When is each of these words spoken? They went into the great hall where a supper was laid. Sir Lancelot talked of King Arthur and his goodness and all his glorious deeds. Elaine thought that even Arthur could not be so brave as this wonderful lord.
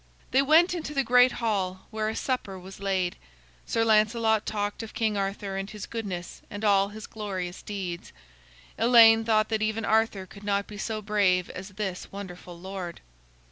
They 0.31 0.41
went 0.41 0.73
into 0.73 0.95
the 0.95 1.03
great 1.03 1.33
hall 1.33 1.85
where 1.91 2.09
a 2.09 2.15
supper 2.15 2.57
was 2.57 2.79
laid. 2.79 3.17
Sir 3.67 3.85
Lancelot 3.85 4.47
talked 4.47 4.81
of 4.81 4.95
King 4.95 5.15
Arthur 5.15 5.57
and 5.57 5.69
his 5.69 5.85
goodness 5.85 6.41
and 6.49 6.65
all 6.65 6.89
his 6.89 7.05
glorious 7.05 7.61
deeds. 7.61 8.11
Elaine 8.79 9.23
thought 9.23 9.49
that 9.49 9.61
even 9.61 9.85
Arthur 9.85 10.25
could 10.25 10.43
not 10.43 10.65
be 10.65 10.79
so 10.79 11.03
brave 11.03 11.51
as 11.51 11.69
this 11.69 12.11
wonderful 12.11 12.59
lord. 12.59 12.99